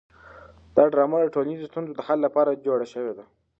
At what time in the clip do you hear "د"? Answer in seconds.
1.21-1.27, 1.95-2.01